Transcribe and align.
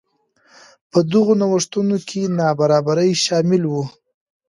په 0.91 0.99
دغو 1.11 1.33
نوښتونو 1.41 1.97
کې 2.07 2.21
نابرابري 2.39 3.11
شامل 3.25 3.63
وو. 3.67 3.83